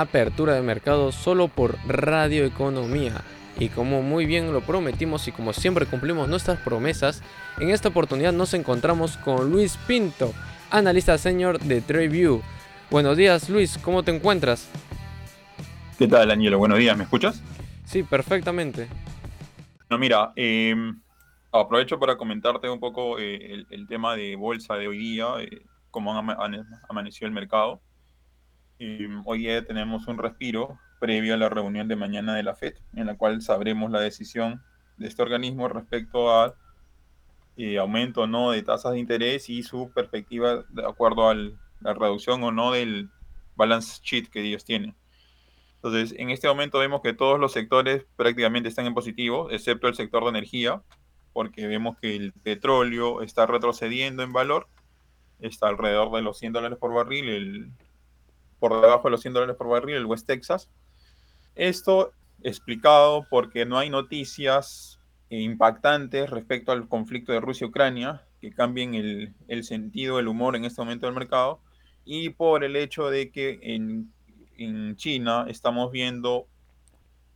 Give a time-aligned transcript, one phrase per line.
[0.00, 3.22] apertura de mercado solo por Radio Economía.
[3.58, 7.22] Y como muy bien lo prometimos y como siempre cumplimos nuestras promesas,
[7.58, 10.32] en esta oportunidad nos encontramos con Luis Pinto,
[10.70, 12.40] analista senior de TradeView.
[12.90, 14.70] Buenos días Luis, ¿cómo te encuentras?
[15.98, 16.58] ¿Qué tal Danielo?
[16.58, 17.42] Buenos días, ¿me escuchas?
[17.84, 18.88] Sí, perfectamente.
[19.90, 20.98] No, mira, em,
[21.52, 26.18] aprovecho para comentarte un poco eh, el, tema de bolsa de hoy día, eh, cómo
[26.88, 27.82] amaneció el mercado.
[29.24, 33.06] Hoy día tenemos un respiro previo a la reunión de mañana de la FED, en
[33.06, 34.60] la cual sabremos la decisión
[34.96, 36.54] de este organismo respecto al
[37.56, 41.94] eh, aumento o no de tasas de interés y su perspectiva de acuerdo a la
[41.94, 43.08] reducción o no del
[43.54, 44.96] balance sheet que ellos tienen.
[45.76, 49.94] Entonces, en este momento vemos que todos los sectores prácticamente están en positivo, excepto el
[49.94, 50.82] sector de energía,
[51.32, 54.66] porque vemos que el petróleo está retrocediendo en valor,
[55.38, 57.72] está alrededor de los 100 dólares por barril, el,
[58.62, 60.70] por debajo de los 100 dólares por barril, el West Texas.
[61.54, 62.12] Esto
[62.42, 69.64] explicado porque no hay noticias impactantes respecto al conflicto de Rusia-Ucrania que cambien el, el
[69.64, 71.60] sentido, el humor en este momento del mercado,
[72.04, 74.12] y por el hecho de que en
[74.56, 76.46] en China estamos viendo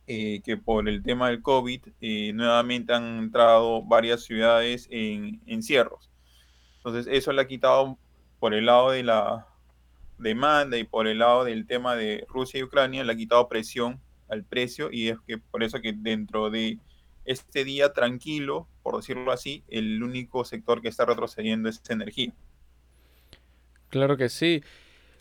[0.07, 6.09] eh, que por el tema del COVID eh, nuevamente han entrado varias ciudades en encierros.
[6.77, 7.97] Entonces eso le ha quitado
[8.39, 9.47] por el lado de la
[10.17, 13.99] demanda y por el lado del tema de Rusia y Ucrania, le ha quitado presión
[14.29, 16.79] al precio y es que por eso que dentro de
[17.25, 22.33] este día tranquilo, por decirlo así, el único sector que está retrocediendo es energía.
[23.89, 24.63] Claro que sí.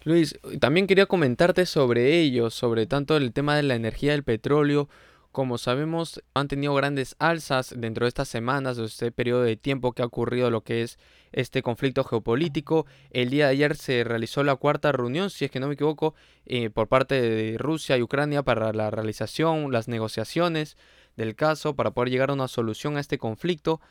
[0.05, 4.88] Luis, también quería comentarte sobre ello, sobre tanto el tema de la energía del petróleo.
[5.36, 9.92] Como sabemos, han tenido grandes alzas dentro de estas semanas, de este periodo de tiempo
[9.92, 10.98] que ha ocurrido lo que es
[11.30, 12.86] este conflicto geopolítico.
[13.10, 16.14] El día de ayer se realizó la cuarta reunión, si es que no me equivoco,
[16.46, 20.78] eh, por parte de Rusia y Ucrania para la realización, las negociaciones
[21.18, 23.82] del caso, para poder llegar a una solución a este conflicto.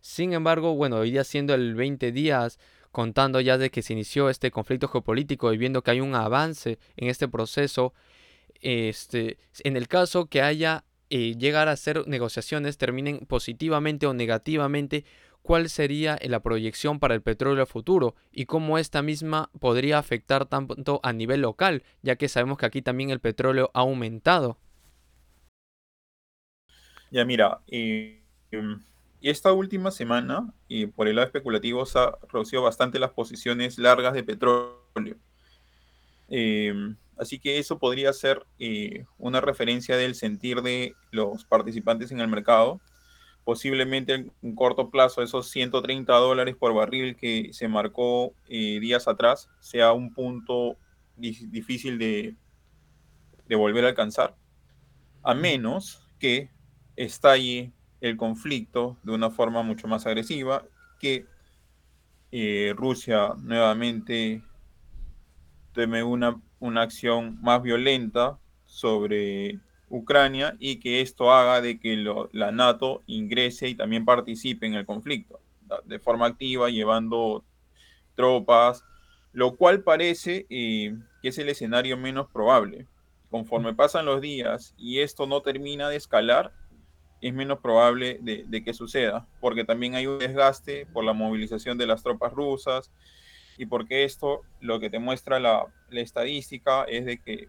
[0.00, 2.58] Sin embargo, bueno, hoy día siendo el 20 días
[2.92, 6.78] contando ya de que se inició este conflicto geopolítico y viendo que hay un avance
[6.96, 7.92] en este proceso,
[8.62, 15.04] este, en el caso que haya eh, llegar a hacer negociaciones terminen positivamente o negativamente,
[15.42, 21.00] cuál sería la proyección para el petróleo futuro y cómo esta misma podría afectar tanto
[21.02, 24.58] a nivel local, ya que sabemos que aquí también el petróleo ha aumentado.
[27.10, 28.22] Ya mira, eh,
[29.20, 34.14] esta última semana, y por el lado especulativo, se ha reducido bastante las posiciones largas
[34.14, 35.16] de petróleo.
[36.28, 42.20] Em, así que eso podría ser eh, una referencia del sentir de los participantes en
[42.20, 42.80] el mercado.
[43.44, 49.50] Posiblemente en corto plazo, esos 130 dólares por barril que se marcó eh, días atrás
[49.60, 50.76] sea un punto
[51.16, 52.34] difícil de,
[53.46, 54.34] de volver a alcanzar.
[55.22, 56.50] A menos que
[56.96, 60.64] estalle el conflicto de una forma mucho más agresiva,
[60.98, 61.26] que
[62.30, 64.42] eh, Rusia nuevamente
[65.72, 71.96] tome una, una acción más violenta sobre Ucrania y que esto haga de que
[72.32, 75.40] la NATO ingrese y también participe en el conflicto
[75.84, 77.44] de forma activa, llevando
[78.14, 78.84] tropas,
[79.32, 82.86] lo cual parece eh, que es el escenario menos probable.
[83.30, 86.52] Conforme pasan los días y esto no termina de escalar,
[87.20, 91.86] es menos probable de, que suceda, porque también hay un desgaste por la movilización de
[91.86, 92.90] las tropas rusas
[93.56, 97.48] y porque esto lo que te muestra la, estadística es de que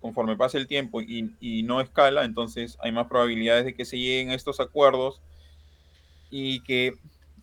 [0.00, 4.30] conforme pasa el tiempo y, no escala, entonces hay más probabilidades de que se lleguen
[4.30, 5.20] a estos acuerdos
[6.30, 6.94] y que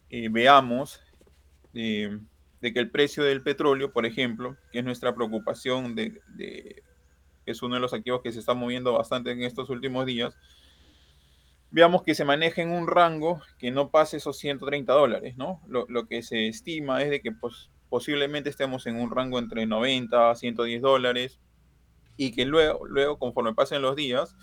[0.09, 1.01] eh, veamos
[1.73, 2.19] eh,
[2.61, 6.83] de que el precio del petróleo, por ejemplo, que es nuestra preocupación de,
[7.45, 10.35] es uno de los activos que se está moviendo bastante en estos últimos días,
[11.71, 15.61] veamos que se maneja en un rango que no pase esos 130 dólares, ¿no?
[15.67, 20.31] Lo, que se estima es de que pues, posiblemente estemos en un rango entre 90
[20.31, 21.39] a 110 dólares
[22.17, 24.35] y que luego, luego conforme pasen los días,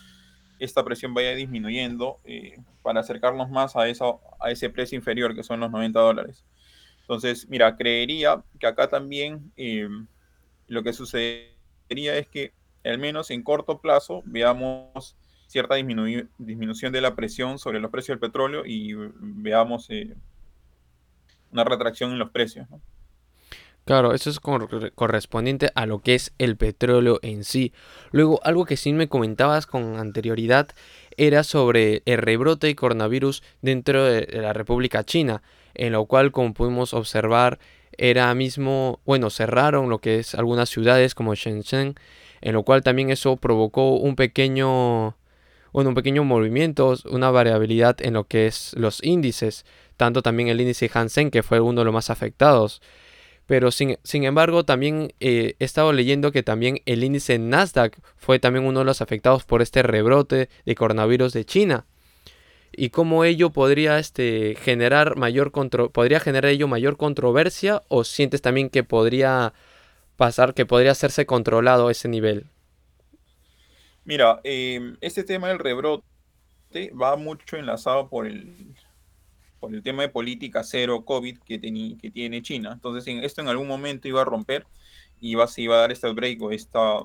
[0.59, 5.43] esta presión vaya disminuyendo eh, para acercarnos más a, eso, a ese precio inferior que
[5.43, 6.45] son los 90 dólares.
[7.01, 9.89] Entonces, mira, creería que acá también eh,
[10.69, 12.53] lo que sucedería es que
[12.85, 15.17] al menos en corto plazo veamos
[15.47, 20.17] cierta disminución de la presión sobre los precios del petróleo y veamos eh,
[21.51, 22.67] una retracción en los precios.
[23.85, 24.39] Claro, eso es
[24.95, 27.73] correspondiente a lo que es el petróleo en sí.
[28.13, 30.69] Luego, algo que sí me comentabas con anterioridad
[31.17, 35.43] era sobre el rebrote de coronavirus dentro de la República China,
[35.75, 37.59] en lo cual, como pudimos observar,
[37.99, 41.97] era mismo, bueno, cerraron lo que es algunas ciudades como Shenzhen,
[42.41, 45.17] en lo cual también eso provocó un pequeño,
[45.73, 50.61] bueno, un pequeño movimiento, una variabilidad en lo que es los índices, tanto también el
[50.61, 52.81] índice Hansen, que fue uno de los más afectados.
[53.47, 58.65] Pero sin, embargo, también eh, he estado leyendo que también el índice Nasdaq fue también
[58.65, 61.87] uno de los afectados por este rebrote de coronavirus de China.
[62.75, 65.53] Y cómo ello podría este, generar mayor
[65.93, 69.53] podría generar ello mayor controversia o sientes también que podría
[70.17, 72.47] pasar, que podría hacerse controlado ese nivel.
[74.05, 76.03] Mira, em, este tema del rebrote
[77.01, 78.75] va mucho enlazado por el,
[79.63, 82.73] por el tema de política cero COVID que, que tiene China.
[82.73, 84.67] Entonces, en, esto en algún momento iba a romper
[85.21, 86.99] y iba, se iba a dar este break o esta,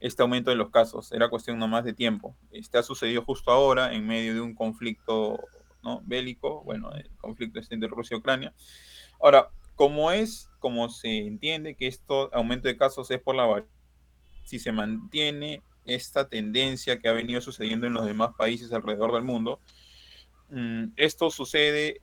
[0.00, 1.12] este aumento de los casos.
[1.12, 2.34] Era cuestión nomás de tiempo.
[2.50, 5.38] Este ha sucedido justo ahora en medio de un conflicto
[5.84, 6.02] ¿no?
[6.04, 8.52] bélico, bueno, el conflicto este entre Rusia y Ucrania.
[9.20, 13.64] Ahora, como es, como se entiende que esto aumento de casos es por la
[14.42, 19.22] si se mantiene esta tendencia que ha venido sucediendo en los demás países alrededor del
[19.22, 19.60] mundo,
[20.96, 22.00] esto sucede,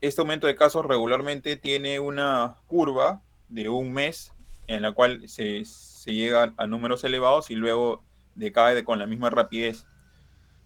[0.00, 4.32] este aumento de casos regularmente tiene una curva de un mes
[4.66, 5.64] en la cual se,
[6.04, 8.04] llega a números elevados y luego
[8.34, 9.86] decae con la misma rapidez.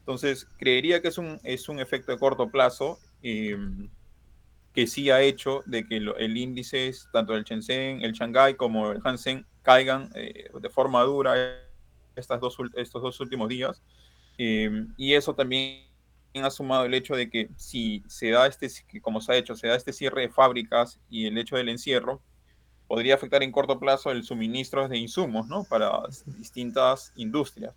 [0.00, 3.88] Entonces, creería que es un, es un efecto de corto plazo em,
[4.74, 9.00] que sí ha hecho de que el índice, tanto el Shenzhen, el Shanghai como el
[9.04, 11.62] Hansen, caigan eh, de forma dura
[12.16, 13.82] estas dos, estos dos últimos días.
[14.38, 15.91] Em, y eso también
[16.34, 18.68] ha sumado el hecho de que si se da este,
[19.00, 22.22] como se ha hecho, se da este cierre de fábricas y el hecho del encierro,
[22.86, 25.64] podría afectar en corto plazo el suministro de insumos, ¿no?
[25.64, 25.90] Para
[26.26, 27.74] distintas industrias.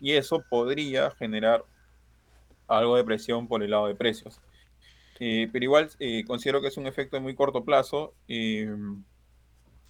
[0.00, 1.64] Y eso podría generar
[2.68, 4.40] algo de presión por el lado de precios.
[5.18, 8.74] Eh, pero igual eh, considero que es un efecto de muy corto plazo eh,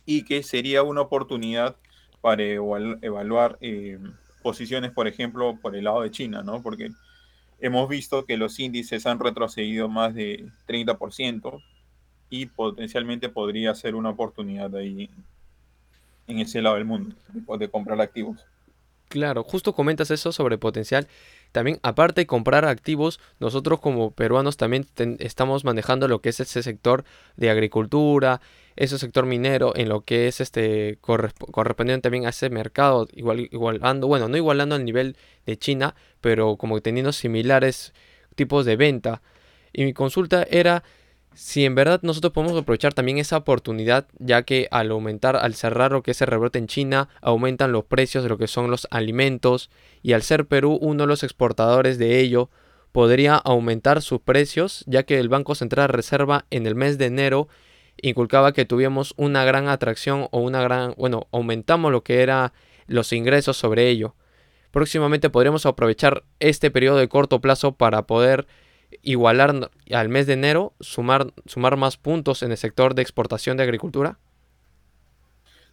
[0.05, 1.77] y que sería una oportunidad
[2.21, 3.59] para evaluar
[4.43, 6.63] posiciones, por ejemplo, por el lado de China, ¿no?
[6.63, 6.91] Porque
[7.59, 11.63] hemos visto que los índices han retrocedido más de 30%
[12.29, 15.11] y potencialmente podría ser una oportunidad ahí
[16.27, 17.15] en ese lado del mundo
[17.59, 18.39] de comprar activos.
[19.09, 21.07] Claro, justo comentas eso sobre potencial.
[21.53, 24.87] También, aparte de comprar activos, nosotros como peruanos también
[25.19, 27.05] estamos manejando lo que es ese sector
[27.37, 28.41] de agricultura,
[28.77, 34.07] ese sector minero, en lo que es este correspondiente también a ese mercado, igual, igualando,
[34.07, 35.17] bueno, no igualando al nivel
[35.47, 37.95] de China, pero como teniendo similares
[38.35, 39.23] tipos de venta.
[39.73, 40.85] Y mi consulta era
[41.37, 45.93] si en verdad nosotros podemos aprovechar también esa oportunidad, ya que al aumentar, al cerrar
[45.93, 48.89] lo que es el rebrote en China, aumentan los precios de lo que son los
[48.91, 49.71] alimentos
[50.03, 52.49] y al ser Perú uno de los exportadores de ello,
[52.91, 57.49] podría aumentar sus precios, ya que el Banco Central Reserva en el mes de enero
[58.01, 62.55] inculcaba que tuviéramos una gran atracción o una gran, bueno, aumentamos lo que era
[62.87, 64.15] los ingresos sobre ello.
[64.71, 68.47] Próximamente podríamos aprovechar este periodo de corto plazo para poder
[69.03, 73.63] igualar al mes de enero, sumar, sumar más puntos en el sector de exportación de
[73.63, 74.19] agricultura?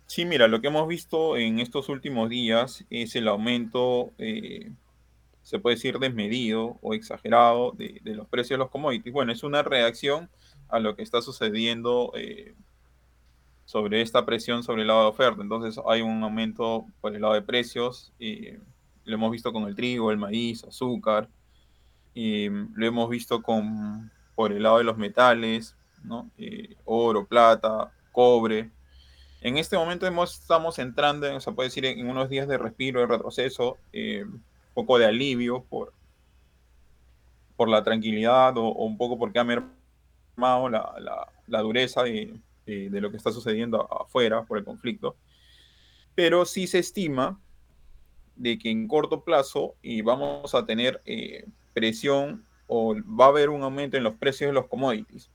[0.05, 4.71] Sí, mira, lo que hemos visto en estos últimos días es el aumento, eh,
[5.41, 9.13] se puede decir desmedido o exagerado de, los precios de los commodities.
[9.13, 10.29] Bueno, es una reacción
[10.69, 12.53] a lo que está sucediendo eh,
[13.65, 15.41] sobre esta presión sobre el lado de oferta.
[15.41, 18.51] Entonces hay un aumento por el lado de precios, y
[19.05, 21.29] lo hemos visto con el trigo, el maíz, azúcar,
[22.15, 26.29] lo hemos visto con, por el lado de los metales, ¿no?
[26.37, 28.69] Eh, oro, plata, cobre.
[29.41, 33.01] En este momento hemos, estamos entrando, en, se puede decir, en unos días de respiro,
[33.01, 34.43] de retroceso, eh, un
[34.73, 35.93] poco de alivio por,
[37.55, 43.01] por la tranquilidad o, un poco porque ha mermado la, la, la dureza de, de,
[43.01, 45.15] lo que está sucediendo afuera por el conflicto.
[46.15, 47.39] Pero sí se estima
[48.35, 53.49] de que en corto plazo y vamos a tener eh, presión o va a haber
[53.49, 55.29] un aumento en los precios de los commodities.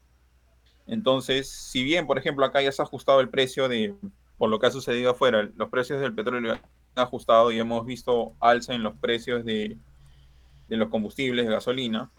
[0.86, 3.94] Entonces, si bien, por ejemplo, acá ya se ha ajustado el precio de,
[4.38, 6.60] por lo que ha sucedido afuera, los precios del petróleo han
[6.94, 9.76] ajustado y hemos visto alza en los precios de,
[10.68, 12.10] de los combustibles, de gasolina,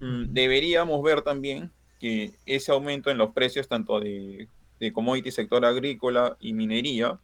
[0.00, 4.48] deberíamos ver también que ese aumento en los precios tanto de,
[4.80, 7.18] de commodities, sector agrícola y minería,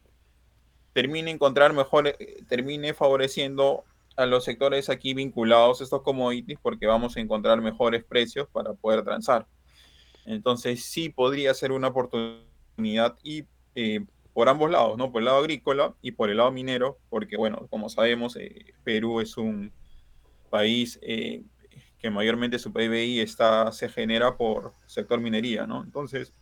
[0.93, 3.83] termine encontrar mejor, eh, termine favoreciendo
[4.15, 8.73] a los sectores aquí vinculados a estos commodities porque vamos a encontrar mejores precios para
[8.73, 9.47] poder transar.
[10.25, 15.11] Entonces sí podría ser una oportunidad y eh, por ambos lados, ¿no?
[15.11, 19.19] Por el lado agrícola y por el lado minero, porque bueno, como sabemos, eh, Perú
[19.19, 19.71] es un
[20.49, 21.43] país eh,
[21.99, 25.83] que mayormente su PIB está, se genera por sector minería, ¿no?
[25.83, 26.33] Entonces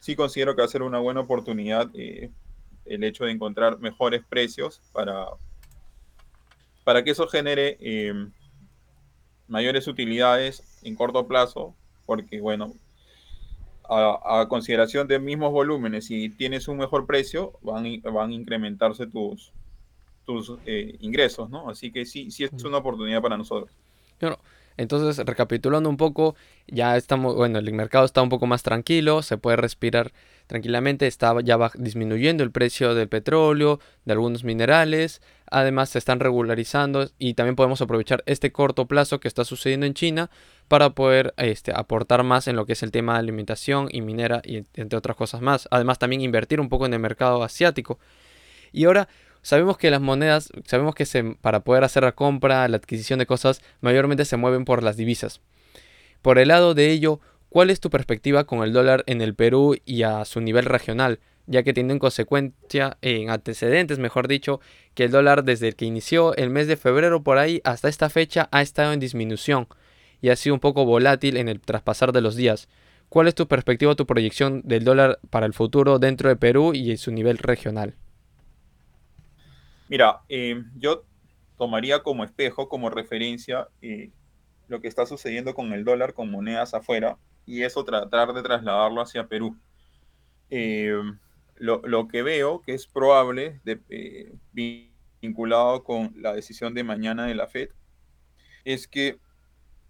[0.00, 4.80] sí considero que va a ser una buena oportunidad el hecho de encontrar mejores precios
[4.92, 5.26] para,
[6.86, 8.14] para que eso genere eh,
[9.48, 11.74] mayores utilidades en corto plazo,
[12.06, 12.74] porque bueno,
[13.90, 19.50] a, consideración de mismos volúmenes, si tienes un mejor precio, van, van a incrementarse tus,
[20.24, 21.68] tus eh, ingresos, ¿no?
[21.68, 23.72] Así que sí, sí es una oportunidad para nosotros.
[24.76, 26.36] Entonces, recapitulando un poco,
[26.68, 30.12] ya estamos, bueno, el mercado está un poco más tranquilo, se puede respirar
[30.46, 36.20] tranquilamente, está ya va disminuyendo el precio del petróleo, de algunos minerales, además se están
[36.20, 40.30] regularizando y también podemos aprovechar este corto plazo que está sucediendo en China
[40.68, 44.42] para poder este, aportar más en lo que es el tema de alimentación y minera
[44.44, 45.68] y entre otras cosas más.
[45.70, 47.98] Además también invertir un poco en el mercado asiático.
[48.72, 49.08] Y ahora
[49.42, 53.26] sabemos que las monedas, sabemos que se, para poder hacer la compra, la adquisición de
[53.26, 55.40] cosas, mayormente se mueven por las divisas.
[56.20, 57.20] Por el lado de ello,
[57.56, 61.20] ¿cuál es tu perspectiva con el dólar en el Perú y a su nivel regional?
[61.46, 64.60] Ya que tiene en consecuencia, en antecedentes, mejor dicho,
[64.92, 68.50] que el dólar desde que inició el mes de febrero por ahí hasta esta fecha
[68.52, 69.68] ha estado en disminución
[70.20, 72.68] y ha sido un poco volátil en el traspasar de los días.
[73.08, 76.90] ¿Cuál es tu perspectiva tu proyección del dólar para el futuro dentro de Perú y
[76.90, 77.94] en su nivel regional?
[79.88, 81.04] Mira, eh, yo
[81.56, 84.10] tomaría como espejo, como referencia, eh,
[84.68, 89.00] lo que está sucediendo con el dólar con monedas afuera y eso tratar de trasladarlo
[89.00, 89.56] hacia Perú.
[90.50, 91.00] Eh,
[91.56, 94.38] lo, que veo que es probable, de,
[95.22, 97.70] vinculado con la decisión de mañana de la Fed,
[98.64, 99.18] es que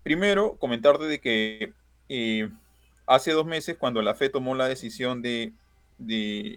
[0.06, 1.72] Primero, comentarte de que
[2.08, 2.48] eh,
[3.08, 5.52] hace dos meses, cuando la FED tomó la decisión de,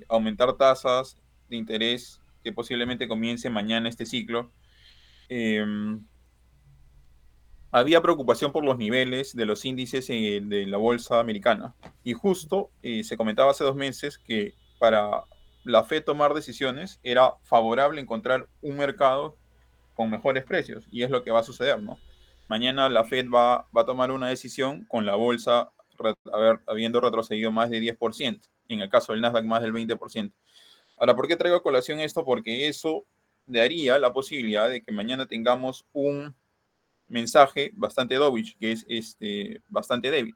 [0.08, 1.18] aumentar tasas
[1.50, 4.52] de interés, que posiblemente comience mañana este ciclo,
[5.30, 6.06] em,
[7.72, 11.76] había preocupación por los niveles de los índices de la bolsa americana.
[12.04, 15.24] Y justo eh, se comentaba hace dos meses que para
[15.64, 19.38] la FED tomar decisiones era favorable encontrar un mercado
[19.94, 20.88] con mejores precios.
[20.92, 22.00] Y es lo que va a suceder, ¿no?
[22.48, 25.72] Mañana la Fed va, a tomar una decisión con la bolsa
[26.66, 30.32] habiendo retrocedido más de 10%, en el caso del Nasdaq más del 20%.
[30.98, 32.26] Ahora, ¿por qué traigo a colación esto?
[32.26, 33.06] Porque eso
[33.46, 36.36] daría la posibilidad de que mañana tengamos un
[37.10, 40.36] mensaje bastante dovish, que es este, bastante débil.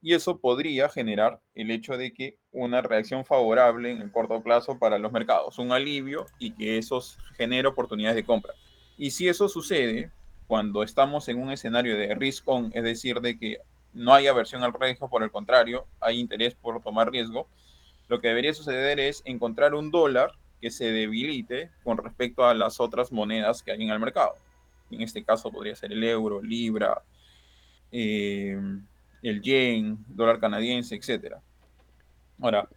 [0.00, 4.78] Y eso podría generar el hecho de que una reacción favorable en el corto plazo
[4.78, 7.00] para los mercados, un alivio y que eso
[7.36, 8.52] genere oportunidades de compra.
[8.98, 10.10] Y si eso sucede,
[10.46, 13.58] cuando estamos en un escenario de risk on, es decir, de que
[13.94, 17.48] no hay aversión al riesgo, por el contrario, hay interés por tomar riesgo,
[18.08, 22.80] lo que debería suceder es encontrar un dólar que se debilite con respecto a las
[22.80, 24.34] otras monedas que hay en el mercado.
[24.94, 27.02] En este caso podría ser el euro, libra,
[27.90, 28.58] eh,
[29.22, 31.36] el yen, dólar canadiense, etc.
[32.40, 32.68] Ahora,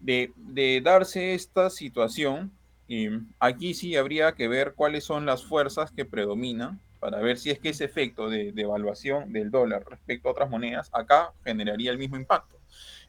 [0.00, 2.52] de, darse esta situación,
[2.88, 7.50] eh, aquí sí habría que ver cuáles son las fuerzas que predominan para ver si
[7.50, 11.98] es que ese efecto de devaluación del dólar respecto a otras monedas acá generaría el
[11.98, 12.58] mismo impacto.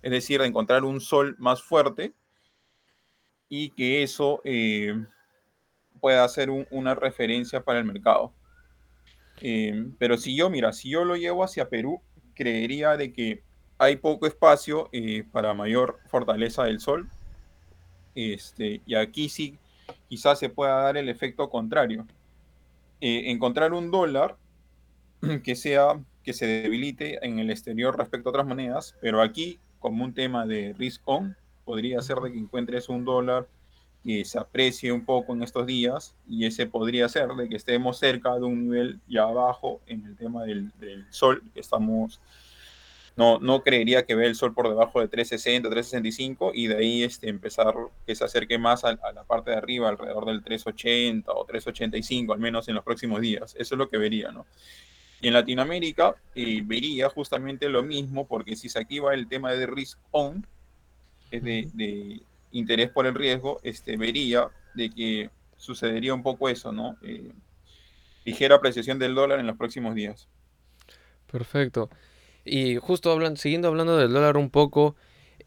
[0.01, 2.13] Es decir, encontrar un sol más fuerte
[3.50, 4.94] y que eso eh,
[6.00, 8.34] pueda ser una referencia para el mercado.
[9.41, 12.01] Eh, pero si yo, mira, si yo lo llevo hacia Perú,
[12.34, 13.43] creería de que
[13.77, 17.10] hay poco espacio eh, para mayor fortaleza del sol.
[18.15, 19.58] Este, y aquí sí,
[20.08, 22.05] quizás se pueda dar el efecto contrario
[23.01, 24.36] eh, encontrar un dólar
[25.43, 30.03] que sea que se debilite en el exterior respecto a otras monedas, pero aquí como
[30.03, 33.48] un tema de risk on podría ser de que encuentres un dólar
[34.03, 38.00] que se aprecie un poco en estos días y ese podría ser de que estemos
[38.00, 42.20] cerca de un nivel ya abajo en el tema del, del sol que estamos
[43.20, 47.27] no, creería que vea el sol por debajo de 360, 365 y de ahí este,
[47.27, 47.74] empezar
[48.08, 52.39] que se acerque más a, la parte de arriba, alrededor del 380 o 385, al
[52.39, 53.56] menos en los próximos días.
[53.60, 54.46] Eso es lo que vería, ¿no?
[55.22, 59.68] Y en Latinoamérica eh, vería justamente lo mismo, porque si se activa el tema de
[59.68, 60.48] risk on,
[61.29, 66.98] es de, interés por el riesgo, este, vería de que sucedería un poco eso, ¿no?
[67.01, 67.32] Eh,
[68.25, 70.27] ligera apreciación del dólar en los próximos días.
[71.32, 71.89] Perfecto.
[72.46, 74.96] Y justo hablando, siguiendo hablando del dólar un poco,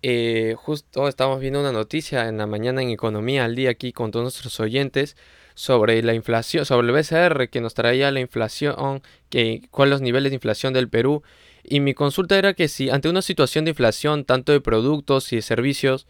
[0.02, 4.10] eh, justo estamos viendo una noticia en la mañana en Economía al día aquí con
[4.10, 5.16] todos nuestros oyentes
[5.54, 10.30] sobre la inflación, sobre el BCR que nos traía la inflación, que, cuáles los niveles
[10.30, 11.22] de inflación del Perú.
[11.62, 15.36] Y mi consulta era que si ante una situación de inflación tanto de productos y
[15.36, 16.06] de servicios,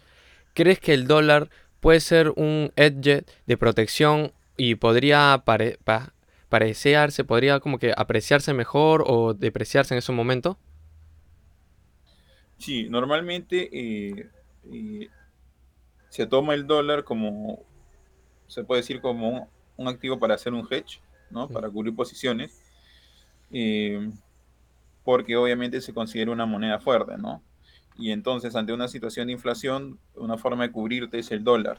[0.55, 5.43] ¿crees que el dólar puede ser un edge de protección y podría
[6.49, 10.59] parecerse, podría como que apreciarse mejor o depreciarse en ese momento?
[12.59, 14.31] Sí, normalmente eh,
[14.73, 15.09] eh,
[16.11, 17.59] se toma el dólar como,
[18.47, 21.49] se puede decir como un, activo para hacer un hedge, ¿no?
[21.49, 22.63] Para cubrir posiciones,
[23.51, 24.09] eh,
[25.03, 27.43] porque obviamente se considera una moneda fuerte, ¿no?
[28.03, 31.79] Y entonces, ante una situación de inflación, una forma de cubrirte es el dólar.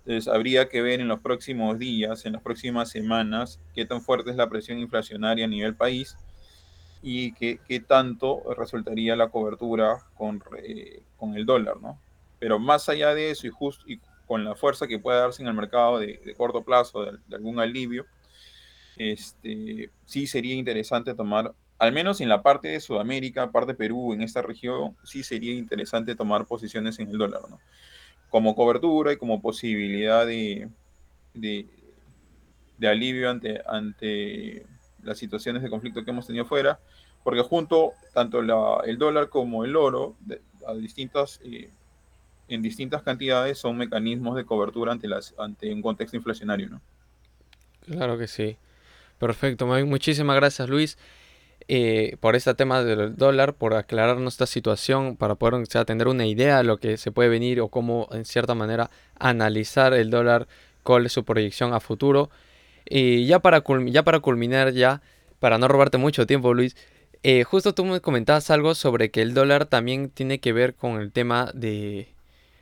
[0.00, 4.30] Entonces, habría que ver en los próximos días, en las próximas semanas, qué tan fuerte
[4.30, 6.18] es la presión inflacionaria a nivel país
[7.00, 11.98] y qué, qué tanto resultaría la cobertura con, eh, con, el dólar, ¿no?
[12.38, 15.48] Pero más allá de eso y, justo y con la fuerza que pueda darse en
[15.48, 18.04] el mercado de, corto plazo, de, de, algún alivio,
[18.98, 21.54] este, sí sería interesante tomar
[21.84, 25.54] al menos en la parte de Sudamérica, parte de Perú, en esta región, sí sería
[25.54, 27.60] interesante tomar posiciones en el dólar, ¿no?
[28.30, 30.68] Como cobertura y como posibilidad de,
[31.34, 31.68] de,
[32.88, 34.66] alivio ante, ante
[35.02, 36.80] las situaciones de conflicto que hemos tenido fuera,
[37.22, 38.40] porque junto tanto
[38.84, 40.16] el dólar como el oro,
[40.66, 41.70] a distintas, eh,
[42.48, 44.92] en distintas cantidades, son mecanismos de cobertura
[45.38, 46.80] ante, un contexto inflacionario, ¿no?
[47.86, 48.56] Claro que sí.
[49.18, 50.98] Perfecto, muchísimas gracias Luis.
[51.66, 56.58] Eh, por este tema del dólar, por aclararnos esta situación, para poder tener una idea
[56.58, 60.46] de lo que se puede venir o cómo, en cierta manera, analizar el dólar,
[60.82, 62.30] cuál es su proyección a futuro.
[62.84, 65.00] Y ya para, culminar, ya,
[65.40, 66.76] para no robarte mucho tiempo, Luis,
[67.22, 71.00] eh, justo tú me comentabas algo sobre que el dólar también tiene que ver con
[71.00, 72.08] el tema de...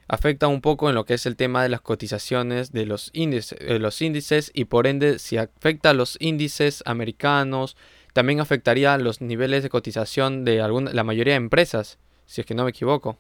[0.07, 3.59] afecta un poco en lo que es el tema de las cotizaciones de los índices,
[3.59, 7.77] de los índices y por ende si afecta a los índices americanos,
[8.13, 12.55] también afectaría los niveles de cotización de alguna, la mayoría de empresas, si es que
[12.55, 13.19] no me equivoco.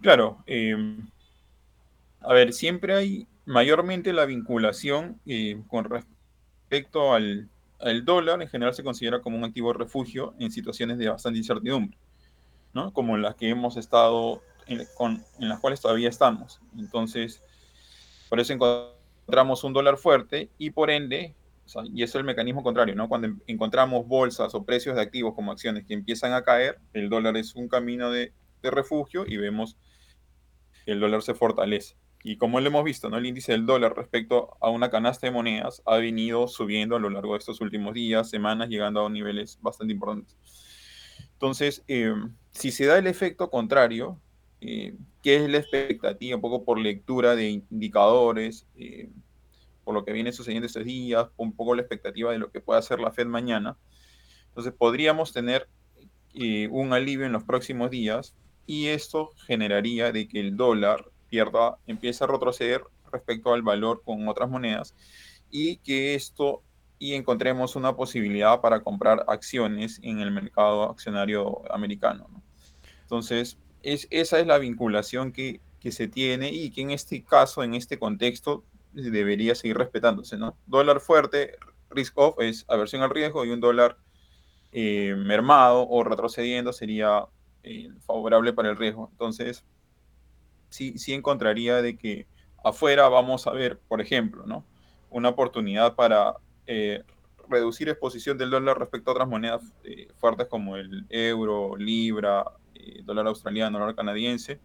[0.00, 1.08] Claro, em,
[2.20, 7.48] a ver, siempre hay mayormente la vinculación eh, con respecto al,
[8.04, 11.96] dólar, en general se considera como un activo refugio en situaciones de bastante incertidumbre,
[12.74, 12.92] ¿no?
[12.92, 14.86] Como las que hemos estado, en,
[15.38, 16.60] en las cuales todavía estamos.
[16.76, 17.42] Entonces,
[18.28, 21.34] por eso encontramos un dólar fuerte y por ende
[21.92, 23.08] y eso es el mecanismo contrario, ¿no?
[23.08, 27.36] Cuando encontramos bolsas o precios de activos como acciones que empiezan a caer, el dólar
[27.36, 29.78] es un camino de, refugio y vemos
[30.84, 31.96] que el dólar se fortalece.
[32.24, 33.16] Y como lo hemos visto, ¿no?
[33.16, 37.08] el índice del dólar respecto a una canasta de monedas ha venido subiendo a lo
[37.08, 40.36] largo de estos últimos días, semanas, llegando a niveles bastante importantes.
[41.34, 42.12] Entonces, eh,
[42.50, 44.20] si se da el efecto contrario,
[44.60, 46.36] eh, ¿qué es la expectativa?
[46.36, 49.08] Un poco por lectura de indicadores, eh,
[49.88, 52.78] por lo que viene sucediendo estos días, un poco la expectativa de lo que pueda
[52.78, 53.78] hacer la Fed mañana.
[54.48, 55.66] Entonces podríamos tener
[56.34, 58.34] eh, un alivio en los próximos días
[58.66, 64.28] y esto generaría de que el dólar pierda, empiece a retroceder respecto al valor con
[64.28, 64.94] otras monedas
[65.50, 66.62] y que esto
[66.98, 72.28] y encontremos una posibilidad para comprar acciones en el mercado accionario americano.
[73.00, 77.62] Entonces, es, esa es la vinculación que, que, se tiene y que en este caso,
[77.62, 78.64] en este contexto,
[79.02, 80.56] debería seguir respetándose, ¿no?
[80.66, 81.56] Dólar fuerte,
[81.90, 83.96] risk off es aversión al riesgo y un dólar
[84.72, 87.26] eh, mermado o retrocediendo sería
[87.62, 89.08] eh, favorable para el riesgo.
[89.12, 89.64] Entonces,
[90.68, 92.26] sí, sí encontraría de que
[92.62, 94.64] afuera vamos a ver, por ejemplo, ¿no?
[95.10, 96.34] Una oportunidad para
[96.66, 97.02] eh,
[97.48, 99.62] reducir exposición del dólar respecto a otras monedas
[100.16, 102.44] fuertes como el euro, libra,
[103.04, 104.60] dólar australiano, dólar canadiense,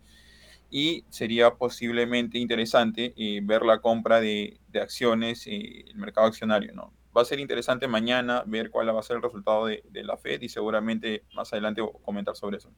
[0.74, 6.74] y sería posiblemente interesante eh, ver la compra de, acciones en el mercado accionario.
[6.74, 6.92] ¿no?
[7.16, 10.42] Va a ser interesante mañana ver cuál va a ser el resultado de, la Fed
[10.42, 12.72] y seguramente más adelante comentar sobre eso.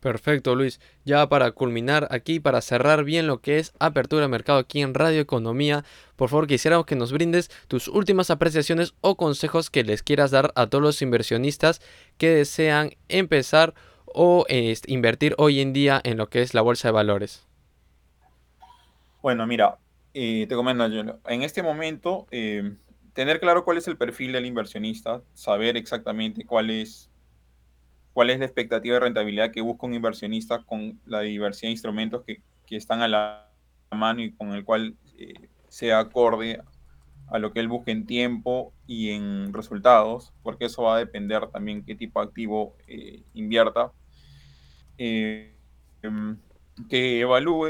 [0.00, 0.80] Perfecto, Luis.
[1.06, 4.92] Ya para culminar aquí, para cerrar bien lo que es apertura de mercado aquí en
[4.92, 10.02] Radio Economía, por favor quisiéramos que nos brindes tus últimas apreciaciones o consejos que les
[10.02, 11.80] quieras dar a todos los inversionistas
[12.18, 13.72] que desean empezar
[14.14, 14.44] o
[14.86, 17.46] invertir hoy en día en lo que es la bolsa de valores?
[19.22, 19.78] Bueno, mira,
[20.14, 22.74] eh, te comento, en este momento, eh,
[23.14, 27.08] tener claro cuál es el perfil del inversionista, saber exactamente cuál es,
[28.12, 32.24] cuál es la expectativa de rentabilidad que busca un inversionista con la diversidad de instrumentos
[32.24, 33.50] que, están a la
[33.90, 36.62] mano y con el cual eh, sea acorde
[37.26, 41.48] a lo que él busque en tiempo y en resultados, porque eso va a depender
[41.48, 42.74] también qué tipo de activo
[43.34, 43.92] invierta
[44.98, 45.54] eh,
[46.02, 46.36] em,
[46.88, 47.68] que evalúe,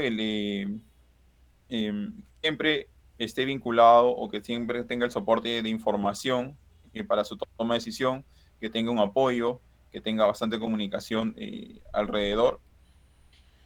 [1.69, 6.57] em, siempre esté vinculado o que siempre tenga el soporte de información
[6.93, 8.25] eh, para su toma de decisión,
[8.59, 12.59] que tenga un apoyo, que tenga bastante comunicación eh, alrededor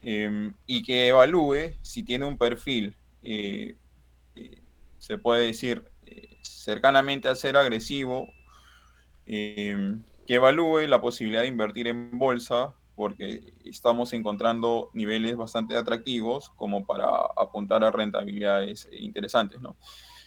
[0.02, 2.96] em, y que evalúe si tiene un perfil,
[4.98, 5.84] se puede decir,
[6.42, 8.28] cercanamente a ser agresivo,
[9.26, 16.84] que evalúe la posibilidad de invertir en bolsa porque estamos encontrando niveles bastante atractivos como
[16.84, 17.06] para
[17.38, 19.78] apuntar a rentabilidades interesantes, ¿no?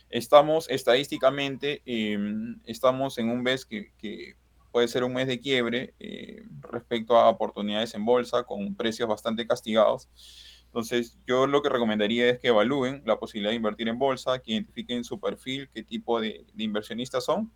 [0.08, 4.36] Estamos estadísticamente, em, estamos en un mes que,
[4.70, 9.44] puede ser un mes de quiebre eh, respecto a oportunidades en bolsa con precios bastante
[9.44, 10.08] castigados.
[10.66, 14.52] Entonces, yo lo que recomendaría es que evalúen la posibilidad de invertir en bolsa, que
[14.52, 17.50] identifiquen su perfil, qué tipo de, inversionistas son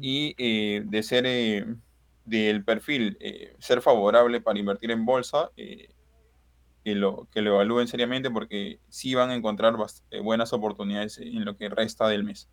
[0.00, 1.66] y eh, de ser eh,
[2.24, 3.18] del perfil
[3.58, 5.50] ser favorable para invertir en bolsa,
[6.84, 9.74] que lo, que lo evalúen seriamente porque sí van a encontrar
[10.10, 12.48] eh, buenas oportunidades en lo que resta del mes.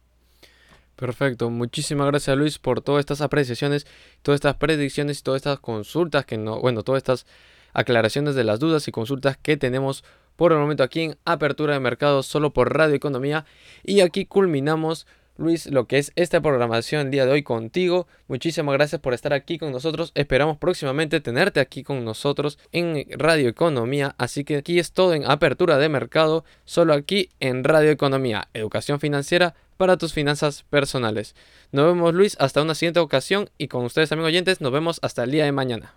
[0.95, 3.85] Perfecto, muchísimas gracias Luis por todas estas apreciaciones,
[4.23, 7.27] todas estas predicciones y todas estas consultas que no, bueno, todas estas
[7.73, 10.03] aclaraciones de las dudas y consultas que tenemos
[10.35, 13.45] por el momento aquí en Apertura de Mercado solo por Radio Economía
[13.83, 15.05] y aquí culminamos
[15.37, 18.07] Luis, lo que es esta programación el día de hoy contigo.
[18.27, 20.11] Muchísimas gracias por estar aquí con nosotros.
[20.15, 24.15] Esperamos próximamente tenerte aquí con nosotros en Radio Economía.
[24.17, 28.99] Así que aquí es todo en apertura de mercado, solo aquí en Radio Economía, educación
[28.99, 31.35] financiera para tus finanzas personales.
[31.71, 35.23] Nos vemos Luis hasta una siguiente ocasión y con ustedes amigos oyentes nos vemos hasta
[35.23, 35.93] el día de mañana.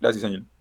[0.00, 0.55] Gracias, señor.